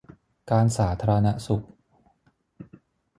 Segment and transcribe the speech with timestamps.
[0.51, 1.65] การสาธารณสุข